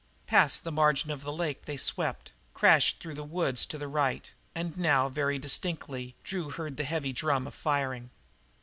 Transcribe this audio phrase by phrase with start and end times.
[0.25, 4.31] Past the margin of the lake they swept, crashed through the woods to the right;
[4.55, 8.09] and now, very distinctly, Drew heard the heavy drum of firing.